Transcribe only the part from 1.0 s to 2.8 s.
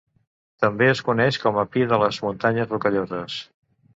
coneix com a pi de les muntanyes